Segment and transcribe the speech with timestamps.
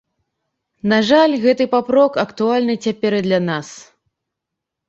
[0.93, 3.69] На жаль, гэты папрок актуальны цяпер і для нас.